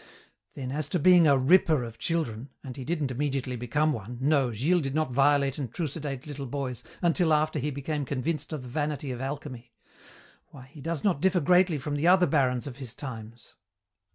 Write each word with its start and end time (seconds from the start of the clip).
"Then 0.55 0.71
as 0.71 0.89
to 0.89 0.97
being 0.97 1.27
a 1.27 1.37
'ripper' 1.37 1.83
of 1.83 1.99
children 1.99 2.49
and 2.63 2.75
he 2.75 2.83
didn't 2.83 3.11
immediately 3.11 3.55
become 3.55 3.93
one, 3.93 4.17
no, 4.19 4.51
Gilles 4.51 4.81
did 4.81 4.95
not 4.95 5.11
violate 5.11 5.59
and 5.59 5.71
trucidate 5.71 6.25
little 6.25 6.47
boys 6.47 6.83
until 7.03 7.31
after 7.31 7.59
he 7.59 7.69
became 7.69 8.03
convinced 8.03 8.51
of 8.51 8.63
the 8.63 8.67
vanity 8.67 9.11
of 9.11 9.21
alchemy 9.21 9.73
why, 10.47 10.63
he 10.63 10.81
does 10.81 11.03
not 11.03 11.21
differ 11.21 11.39
greatly 11.39 11.77
from 11.77 11.97
the 11.97 12.07
other 12.07 12.25
barons 12.25 12.65
of 12.65 12.77
his 12.77 12.95
times. 12.95 13.53